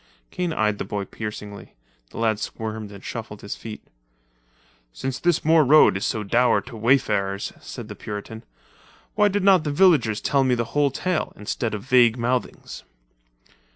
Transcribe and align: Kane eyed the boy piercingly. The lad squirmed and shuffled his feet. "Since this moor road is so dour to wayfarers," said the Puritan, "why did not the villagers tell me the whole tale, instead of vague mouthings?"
Kane 0.31 0.51
eyed 0.51 0.79
the 0.79 0.83
boy 0.83 1.05
piercingly. 1.05 1.75
The 2.09 2.17
lad 2.17 2.39
squirmed 2.39 2.91
and 2.91 3.03
shuffled 3.05 3.41
his 3.41 3.55
feet. 3.55 3.83
"Since 4.91 5.19
this 5.19 5.45
moor 5.45 5.63
road 5.63 5.95
is 5.95 6.07
so 6.07 6.23
dour 6.23 6.59
to 6.61 6.75
wayfarers," 6.75 7.53
said 7.61 7.87
the 7.87 7.93
Puritan, 7.95 8.41
"why 9.13 9.27
did 9.27 9.43
not 9.43 9.63
the 9.63 9.69
villagers 9.69 10.19
tell 10.19 10.43
me 10.43 10.55
the 10.55 10.65
whole 10.73 10.89
tale, 10.89 11.33
instead 11.35 11.75
of 11.75 11.83
vague 11.83 12.17
mouthings?" 12.17 12.81